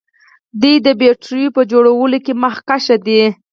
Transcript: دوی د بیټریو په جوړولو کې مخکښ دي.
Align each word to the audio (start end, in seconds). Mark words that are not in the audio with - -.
دوی 0.61 0.75
د 0.85 0.87
بیټریو 0.99 1.55
په 1.57 1.61
جوړولو 1.71 2.17
کې 2.25 2.33
مخکښ 2.43 2.85
دي. 3.05 3.21